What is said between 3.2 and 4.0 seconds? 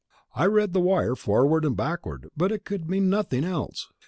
else.